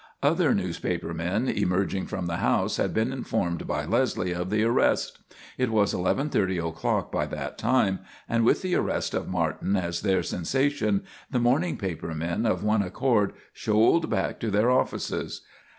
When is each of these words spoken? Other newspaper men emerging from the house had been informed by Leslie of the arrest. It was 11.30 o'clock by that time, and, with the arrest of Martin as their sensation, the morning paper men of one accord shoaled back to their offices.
Other 0.23 0.55
newspaper 0.55 1.13
men 1.13 1.47
emerging 1.47 2.07
from 2.07 2.25
the 2.25 2.37
house 2.37 2.77
had 2.77 2.91
been 2.91 3.13
informed 3.13 3.67
by 3.67 3.85
Leslie 3.85 4.31
of 4.33 4.49
the 4.49 4.63
arrest. 4.63 5.19
It 5.59 5.69
was 5.69 5.93
11.30 5.93 6.69
o'clock 6.69 7.11
by 7.11 7.27
that 7.27 7.59
time, 7.59 7.99
and, 8.27 8.43
with 8.43 8.63
the 8.63 8.73
arrest 8.73 9.13
of 9.13 9.27
Martin 9.29 9.75
as 9.75 10.01
their 10.01 10.23
sensation, 10.23 11.03
the 11.29 11.37
morning 11.37 11.77
paper 11.77 12.15
men 12.15 12.47
of 12.47 12.63
one 12.63 12.81
accord 12.81 13.33
shoaled 13.53 14.09
back 14.09 14.39
to 14.39 14.49
their 14.49 14.71
offices. 14.71 15.41